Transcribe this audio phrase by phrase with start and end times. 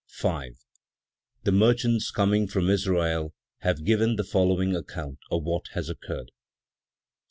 [0.07, 0.57] 5.
[1.43, 6.33] The merchants coming from Israel have given the following account of what has occurred: II.